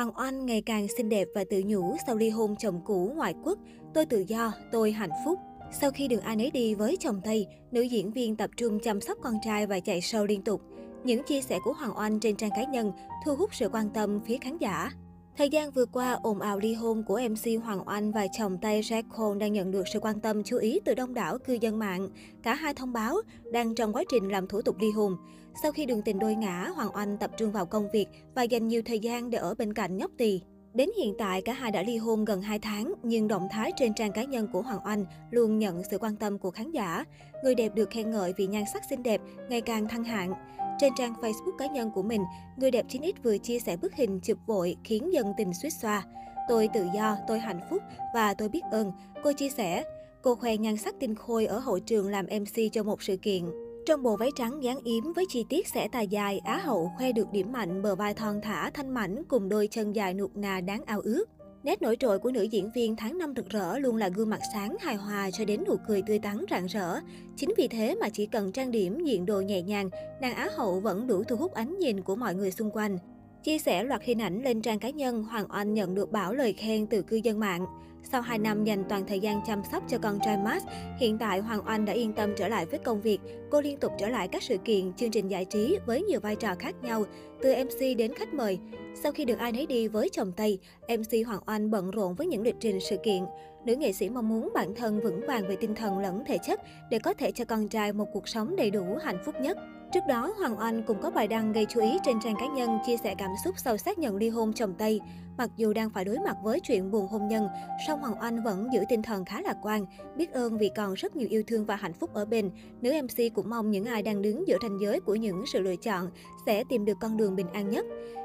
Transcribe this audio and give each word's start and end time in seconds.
Hoàng 0.00 0.18
Oanh 0.18 0.46
ngày 0.46 0.62
càng 0.66 0.86
xinh 0.96 1.08
đẹp 1.08 1.28
và 1.34 1.44
tự 1.50 1.62
nhủ 1.66 1.96
sau 2.06 2.16
ly 2.16 2.30
hôn 2.30 2.54
chồng 2.58 2.80
cũ 2.84 3.12
ngoại 3.16 3.34
quốc. 3.44 3.58
Tôi 3.94 4.06
tự 4.06 4.24
do, 4.28 4.52
tôi 4.72 4.92
hạnh 4.92 5.10
phúc. 5.24 5.38
Sau 5.80 5.90
khi 5.90 6.08
đường 6.08 6.20
ai 6.20 6.36
nấy 6.36 6.50
đi 6.50 6.74
với 6.74 6.96
chồng 7.00 7.20
Tây, 7.24 7.46
nữ 7.70 7.80
diễn 7.80 8.12
viên 8.12 8.36
tập 8.36 8.50
trung 8.56 8.78
chăm 8.80 9.00
sóc 9.00 9.18
con 9.22 9.34
trai 9.44 9.66
và 9.66 9.80
chạy 9.80 10.00
show 10.00 10.24
liên 10.24 10.42
tục. 10.42 10.60
Những 11.04 11.22
chia 11.22 11.40
sẻ 11.42 11.58
của 11.64 11.72
Hoàng 11.72 11.98
Oanh 11.98 12.20
trên 12.20 12.36
trang 12.36 12.50
cá 12.56 12.64
nhân 12.64 12.92
thu 13.24 13.36
hút 13.36 13.54
sự 13.54 13.68
quan 13.72 13.90
tâm 13.90 14.20
phía 14.26 14.38
khán 14.38 14.58
giả. 14.58 14.90
Thời 15.40 15.48
gian 15.48 15.70
vừa 15.70 15.86
qua, 15.86 16.18
ồn 16.22 16.40
ào 16.40 16.58
ly 16.58 16.74
hôn 16.74 17.02
của 17.02 17.20
MC 17.30 17.64
Hoàng 17.64 17.88
Oanh 17.88 18.12
và 18.12 18.26
chồng 18.38 18.58
Tây 18.62 18.80
Jack 18.80 19.02
Cole 19.16 19.38
đang 19.38 19.52
nhận 19.52 19.70
được 19.70 19.82
sự 19.92 20.00
quan 20.00 20.20
tâm 20.20 20.42
chú 20.44 20.56
ý 20.56 20.80
từ 20.84 20.94
đông 20.94 21.14
đảo 21.14 21.38
cư 21.38 21.58
dân 21.60 21.78
mạng. 21.78 22.08
Cả 22.42 22.54
hai 22.54 22.74
thông 22.74 22.92
báo 22.92 23.16
đang 23.52 23.74
trong 23.74 23.92
quá 23.92 24.04
trình 24.10 24.28
làm 24.28 24.46
thủ 24.46 24.62
tục 24.62 24.76
ly 24.80 24.90
hôn. 24.90 25.16
Sau 25.62 25.72
khi 25.72 25.86
đường 25.86 26.02
tình 26.02 26.18
đôi 26.18 26.34
ngã, 26.34 26.70
Hoàng 26.74 26.96
Oanh 26.96 27.16
tập 27.18 27.30
trung 27.36 27.52
vào 27.52 27.66
công 27.66 27.88
việc 27.92 28.06
và 28.34 28.42
dành 28.42 28.68
nhiều 28.68 28.82
thời 28.84 28.98
gian 28.98 29.30
để 29.30 29.38
ở 29.38 29.54
bên 29.54 29.74
cạnh 29.74 29.96
nhóc 29.96 30.10
tỳ. 30.18 30.40
Đến 30.74 30.90
hiện 30.98 31.14
tại, 31.18 31.42
cả 31.42 31.52
hai 31.52 31.70
đã 31.70 31.82
ly 31.82 31.96
hôn 31.96 32.24
gần 32.24 32.42
2 32.42 32.58
tháng, 32.58 32.94
nhưng 33.02 33.28
động 33.28 33.48
thái 33.50 33.72
trên 33.76 33.94
trang 33.94 34.12
cá 34.12 34.24
nhân 34.24 34.48
của 34.52 34.62
Hoàng 34.62 34.86
Oanh 34.86 35.04
luôn 35.30 35.58
nhận 35.58 35.82
sự 35.90 35.98
quan 35.98 36.16
tâm 36.16 36.38
của 36.38 36.50
khán 36.50 36.70
giả. 36.70 37.04
Người 37.44 37.54
đẹp 37.54 37.74
được 37.74 37.90
khen 37.90 38.10
ngợi 38.10 38.32
vì 38.36 38.46
nhan 38.46 38.64
sắc 38.72 38.82
xinh 38.90 39.02
đẹp, 39.02 39.20
ngày 39.48 39.60
càng 39.60 39.88
thăng 39.88 40.04
hạng. 40.04 40.32
Trên 40.80 40.94
trang 40.94 41.14
Facebook 41.20 41.56
cá 41.58 41.66
nhân 41.66 41.90
của 41.90 42.02
mình, 42.02 42.24
người 42.56 42.70
đẹp 42.70 42.86
9X 42.88 43.12
vừa 43.22 43.38
chia 43.38 43.58
sẻ 43.58 43.76
bức 43.76 43.94
hình 43.94 44.20
chụp 44.20 44.38
vội 44.46 44.76
khiến 44.84 45.12
dân 45.12 45.32
tình 45.36 45.54
suýt 45.62 45.70
xoa. 45.70 46.02
Tôi 46.48 46.68
tự 46.74 46.86
do, 46.94 47.16
tôi 47.28 47.38
hạnh 47.38 47.60
phúc 47.70 47.82
và 48.14 48.34
tôi 48.34 48.48
biết 48.48 48.60
ơn. 48.70 48.92
Cô 49.22 49.32
chia 49.32 49.48
sẻ, 49.48 49.84
cô 50.22 50.34
khoe 50.34 50.56
nhan 50.56 50.76
sắc 50.76 50.94
tinh 51.00 51.14
khôi 51.14 51.46
ở 51.46 51.58
hội 51.58 51.80
trường 51.80 52.08
làm 52.08 52.26
MC 52.26 52.72
cho 52.72 52.82
một 52.82 53.02
sự 53.02 53.16
kiện. 53.16 53.44
Trong 53.86 54.02
bộ 54.02 54.16
váy 54.16 54.30
trắng 54.36 54.62
dáng 54.62 54.78
yếm 54.84 55.12
với 55.12 55.24
chi 55.28 55.44
tiết 55.48 55.68
xẻ 55.68 55.88
tà 55.88 56.00
dài, 56.00 56.38
Á 56.38 56.56
hậu 56.56 56.90
khoe 56.98 57.12
được 57.12 57.32
điểm 57.32 57.52
mạnh 57.52 57.82
bờ 57.82 57.94
vai 57.94 58.14
thon 58.14 58.40
thả, 58.40 58.70
thanh 58.70 58.94
mảnh 58.94 59.22
cùng 59.28 59.48
đôi 59.48 59.68
chân 59.70 59.92
dài 59.92 60.14
nuột 60.14 60.30
nà 60.34 60.60
đáng 60.60 60.84
ao 60.86 61.00
ước. 61.00 61.24
Nét 61.62 61.82
nổi 61.82 61.96
trội 61.96 62.18
của 62.18 62.30
nữ 62.30 62.42
diễn 62.42 62.70
viên 62.74 62.96
tháng 62.96 63.18
năm 63.18 63.32
rực 63.36 63.48
rỡ 63.48 63.78
luôn 63.78 63.96
là 63.96 64.08
gương 64.08 64.30
mặt 64.30 64.40
sáng, 64.52 64.76
hài 64.80 64.96
hòa 64.96 65.30
cho 65.30 65.44
đến 65.44 65.64
nụ 65.68 65.76
cười 65.88 66.02
tươi 66.02 66.18
tắn 66.18 66.44
rạng 66.50 66.66
rỡ. 66.66 67.00
Chính 67.36 67.54
vì 67.56 67.68
thế 67.68 67.94
mà 68.00 68.08
chỉ 68.08 68.26
cần 68.26 68.52
trang 68.52 68.70
điểm, 68.70 69.04
diện 69.04 69.26
đồ 69.26 69.40
nhẹ 69.40 69.62
nhàng, 69.62 69.90
nàng 70.20 70.34
Á 70.34 70.48
hậu 70.56 70.80
vẫn 70.80 71.06
đủ 71.06 71.24
thu 71.24 71.36
hút 71.36 71.54
ánh 71.54 71.78
nhìn 71.78 72.00
của 72.00 72.16
mọi 72.16 72.34
người 72.34 72.50
xung 72.50 72.70
quanh. 72.70 72.98
Chia 73.42 73.58
sẻ 73.58 73.82
loạt 73.82 74.02
hình 74.04 74.18
ảnh 74.18 74.42
lên 74.42 74.62
trang 74.62 74.78
cá 74.78 74.90
nhân, 74.90 75.22
Hoàng 75.22 75.46
Oanh 75.50 75.74
nhận 75.74 75.94
được 75.94 76.12
bảo 76.12 76.34
lời 76.34 76.52
khen 76.52 76.86
từ 76.86 77.02
cư 77.02 77.16
dân 77.16 77.40
mạng. 77.40 77.66
Sau 78.02 78.22
2 78.22 78.38
năm 78.38 78.64
dành 78.64 78.84
toàn 78.88 79.06
thời 79.06 79.20
gian 79.20 79.40
chăm 79.46 79.62
sóc 79.72 79.82
cho 79.88 79.98
con 79.98 80.18
trai 80.24 80.36
Max, 80.36 80.62
hiện 80.98 81.18
tại 81.18 81.40
Hoàng 81.40 81.66
Oanh 81.66 81.84
đã 81.84 81.92
yên 81.92 82.12
tâm 82.12 82.30
trở 82.36 82.48
lại 82.48 82.66
với 82.66 82.78
công 82.78 83.00
việc. 83.00 83.18
Cô 83.50 83.60
liên 83.60 83.78
tục 83.78 83.92
trở 83.98 84.08
lại 84.08 84.28
các 84.28 84.42
sự 84.42 84.56
kiện, 84.56 84.92
chương 84.92 85.10
trình 85.10 85.28
giải 85.28 85.44
trí 85.44 85.78
với 85.86 86.02
nhiều 86.02 86.20
vai 86.20 86.36
trò 86.36 86.54
khác 86.58 86.74
nhau, 86.82 87.04
từ 87.42 87.54
MC 87.64 87.96
đến 87.98 88.14
khách 88.14 88.34
mời. 88.34 88.58
Sau 89.02 89.12
khi 89.12 89.24
được 89.24 89.38
ai 89.38 89.52
nấy 89.52 89.66
đi 89.66 89.88
với 89.88 90.08
chồng 90.12 90.32
Tây, 90.36 90.58
MC 90.88 91.26
Hoàng 91.26 91.42
Oanh 91.46 91.70
bận 91.70 91.90
rộn 91.90 92.14
với 92.14 92.26
những 92.26 92.42
lịch 92.42 92.56
trình 92.60 92.78
sự 92.80 92.96
kiện. 92.96 93.24
Nữ 93.64 93.76
nghệ 93.76 93.92
sĩ 93.92 94.08
mong 94.08 94.28
muốn 94.28 94.50
bản 94.54 94.74
thân 94.74 95.00
vững 95.00 95.26
vàng 95.26 95.48
về 95.48 95.56
tinh 95.56 95.74
thần 95.74 95.98
lẫn 95.98 96.24
thể 96.26 96.38
chất 96.38 96.60
để 96.90 96.98
có 96.98 97.14
thể 97.14 97.32
cho 97.32 97.44
con 97.44 97.68
trai 97.68 97.92
một 97.92 98.06
cuộc 98.12 98.28
sống 98.28 98.56
đầy 98.56 98.70
đủ 98.70 98.96
hạnh 99.02 99.18
phúc 99.24 99.34
nhất. 99.40 99.58
Trước 99.92 100.00
đó, 100.08 100.34
Hoàng 100.38 100.58
Oanh 100.58 100.82
cũng 100.82 101.00
có 101.02 101.10
bài 101.10 101.28
đăng 101.28 101.52
gây 101.52 101.66
chú 101.68 101.80
ý 101.80 101.98
trên 102.04 102.20
trang 102.20 102.34
cá 102.40 102.46
nhân 102.46 102.78
chia 102.86 102.96
sẻ 102.96 103.14
cảm 103.18 103.30
xúc 103.44 103.54
sau 103.58 103.76
xác 103.76 103.98
nhận 103.98 104.16
ly 104.16 104.28
hôn 104.28 104.52
chồng 104.52 104.74
Tây. 104.78 105.00
Mặc 105.40 105.50
dù 105.56 105.72
đang 105.72 105.90
phải 105.90 106.04
đối 106.04 106.18
mặt 106.18 106.36
với 106.42 106.60
chuyện 106.60 106.90
buồn 106.90 107.06
hôn 107.08 107.28
nhân, 107.28 107.48
song 107.86 108.00
Hoàng 108.00 108.20
Oanh 108.20 108.42
vẫn 108.42 108.68
giữ 108.72 108.80
tinh 108.88 109.02
thần 109.02 109.24
khá 109.24 109.40
lạc 109.40 109.56
quan, 109.62 109.86
biết 110.16 110.32
ơn 110.32 110.58
vì 110.58 110.70
còn 110.76 110.94
rất 110.94 111.16
nhiều 111.16 111.28
yêu 111.30 111.42
thương 111.46 111.64
và 111.64 111.76
hạnh 111.76 111.92
phúc 111.92 112.14
ở 112.14 112.24
bên. 112.24 112.50
Nữ 112.80 112.92
MC 113.02 113.34
cũng 113.34 113.50
mong 113.50 113.70
những 113.70 113.84
ai 113.84 114.02
đang 114.02 114.22
đứng 114.22 114.48
giữa 114.48 114.56
ranh 114.62 114.80
giới 114.80 115.00
của 115.00 115.14
những 115.14 115.44
sự 115.46 115.60
lựa 115.60 115.76
chọn 115.76 116.10
sẽ 116.46 116.64
tìm 116.68 116.84
được 116.84 116.96
con 117.00 117.16
đường 117.16 117.36
bình 117.36 117.46
an 117.52 117.68
nhất. 117.70 117.84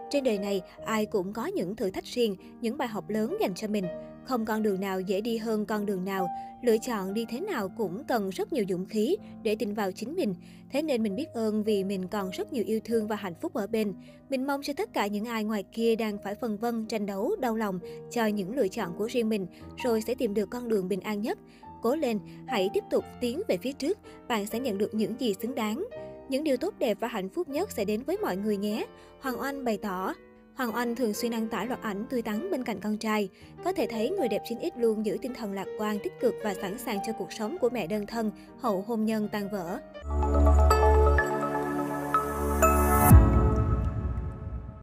Trên 0.10 0.24
đời 0.24 0.38
này, 0.38 0.62
ai 0.86 1.06
cũng 1.06 1.34
có 1.34 1.46
những 1.46 1.76
thử 1.76 1.90
thách 1.92 2.06
riêng, 2.06 2.36
những 2.62 2.78
bài 2.78 2.88
học 2.88 3.10
lớn 3.10 3.38
dành 3.40 3.56
cho 3.56 3.68
mình. 3.68 3.86
Không 4.26 4.46
con 4.46 4.64
đường 4.64 4.82
nào 4.82 5.00
dễ 5.02 5.22
đi 5.22 5.38
hơn 5.38 5.66
con 5.66 5.86
đường 5.86 6.06
nào. 6.06 6.28
Lựa 6.62 6.78
chọn 6.78 7.14
đi 7.14 7.26
thế 7.30 7.40
nào 7.40 7.70
cũng 7.78 8.04
cần 8.08 8.30
rất 8.30 8.54
nhiều 8.54 8.66
dũng 8.70 8.86
khí 8.86 9.16
để 9.44 9.56
tin 9.56 9.74
vào 9.74 9.92
chính 9.92 10.16
mình. 10.16 10.36
Thế 10.72 10.82
nên 10.82 11.04
mình 11.04 11.16
biết 11.16 11.34
ơn 11.34 11.64
vì 11.64 11.84
mình 11.84 12.08
còn 12.08 12.30
rất 12.30 12.54
nhiều 12.54 12.64
yêu 12.68 12.80
thương 12.84 13.08
và 13.08 13.16
hạnh 13.16 13.36
phúc 13.42 13.54
ở 13.54 13.68
bên. 13.68 13.94
Mình 14.30 14.48
mong 14.48 14.62
cho 14.64 14.74
tất 14.74 14.94
cả 14.94 15.08
những 15.08 15.26
ai 15.26 15.44
ngoài 15.44 15.64
kia 15.64 15.96
đang 15.96 16.18
phải 16.18 16.36
phân 16.36 16.58
vân, 16.58 16.86
tranh 16.86 17.05
tranh 17.06 17.16
đấu, 17.16 17.36
đau 17.40 17.56
lòng 17.56 17.80
cho 18.12 18.26
những 18.26 18.56
lựa 18.56 18.68
chọn 18.68 18.94
của 18.98 19.08
riêng 19.08 19.30
mình, 19.30 19.48
rồi 19.84 20.02
sẽ 20.02 20.16
tìm 20.16 20.34
được 20.34 20.50
con 20.50 20.70
đường 20.70 20.88
bình 20.88 21.02
an 21.02 21.22
nhất. 21.22 21.38
Cố 21.82 21.96
lên, 21.96 22.20
hãy 22.48 22.70
tiếp 22.74 22.84
tục 22.92 23.06
tiến 23.22 23.42
về 23.48 23.58
phía 23.58 23.72
trước, 23.74 23.98
bạn 24.28 24.46
sẽ 24.46 24.60
nhận 24.60 24.78
được 24.78 24.94
những 24.94 25.20
gì 25.20 25.34
xứng 25.42 25.56
đáng. 25.56 25.86
Những 26.30 26.44
điều 26.44 26.58
tốt 26.58 26.74
đẹp 26.80 26.98
và 27.00 27.08
hạnh 27.08 27.30
phúc 27.30 27.50
nhất 27.50 27.72
sẽ 27.72 27.86
đến 27.86 28.04
với 28.04 28.18
mọi 28.18 28.38
người 28.38 28.58
nhé. 28.58 28.86
Hoàng 29.22 29.42
Oanh 29.42 29.64
bày 29.64 29.78
tỏ. 29.78 30.14
Hoàng 30.56 30.76
Oanh 30.76 30.96
thường 30.96 31.14
xuyên 31.14 31.32
đăng 31.32 31.48
tải 31.48 31.68
loạt 31.68 31.82
ảnh 31.82 32.06
tươi 32.10 32.22
tắn 32.22 32.52
bên 32.52 32.64
cạnh 32.64 32.80
con 32.80 32.98
trai. 32.98 33.30
Có 33.64 33.74
thể 33.74 33.88
thấy 33.88 34.10
người 34.10 34.28
đẹp 34.28 34.42
9X 34.50 34.72
luôn 34.78 35.06
giữ 35.06 35.18
tinh 35.22 35.34
thần 35.34 35.54
lạc 35.54 35.68
quan, 35.80 36.00
tích 36.04 36.14
cực 36.20 36.34
và 36.44 36.54
sẵn 36.62 36.78
sàng 36.78 37.00
cho 37.08 37.14
cuộc 37.14 37.32
sống 37.32 37.58
của 37.62 37.70
mẹ 37.70 37.88
đơn 37.88 38.06
thân 38.06 38.32
hậu 38.60 38.82
hôn 38.88 39.06
nhân 39.06 39.30
tan 39.32 39.50
vỡ. 39.52 39.80